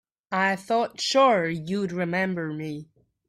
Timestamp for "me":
2.51-2.89